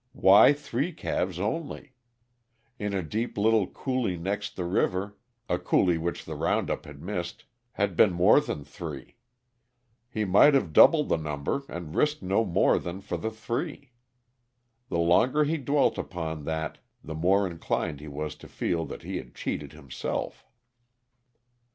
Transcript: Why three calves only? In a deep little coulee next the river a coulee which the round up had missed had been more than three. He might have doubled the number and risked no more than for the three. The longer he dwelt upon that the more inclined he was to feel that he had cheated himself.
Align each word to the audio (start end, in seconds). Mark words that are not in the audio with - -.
Why 0.13 0.51
three 0.51 0.93
calves 0.93 1.39
only? 1.39 1.93
In 2.79 2.91
a 2.91 3.03
deep 3.03 3.37
little 3.37 3.67
coulee 3.67 4.17
next 4.17 4.55
the 4.55 4.65
river 4.65 5.15
a 5.47 5.59
coulee 5.59 5.99
which 5.99 6.25
the 6.25 6.33
round 6.33 6.71
up 6.71 6.87
had 6.87 7.03
missed 7.03 7.45
had 7.73 7.95
been 7.95 8.11
more 8.11 8.41
than 8.41 8.63
three. 8.63 9.17
He 10.09 10.25
might 10.25 10.55
have 10.55 10.73
doubled 10.73 11.09
the 11.09 11.17
number 11.19 11.61
and 11.69 11.93
risked 11.93 12.23
no 12.23 12.43
more 12.43 12.79
than 12.79 12.99
for 13.01 13.15
the 13.15 13.29
three. 13.29 13.91
The 14.89 14.97
longer 14.97 15.43
he 15.43 15.57
dwelt 15.57 15.99
upon 15.99 16.45
that 16.45 16.79
the 17.03 17.13
more 17.13 17.45
inclined 17.45 17.99
he 17.99 18.07
was 18.07 18.33
to 18.37 18.47
feel 18.47 18.85
that 18.85 19.03
he 19.03 19.17
had 19.17 19.35
cheated 19.35 19.71
himself. 19.73 20.43